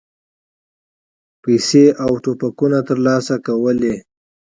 [1.43, 3.95] پیسې او توپکونه ترلاسه کولې.